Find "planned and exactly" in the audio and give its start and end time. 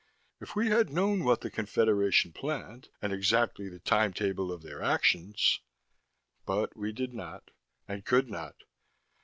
2.33-3.69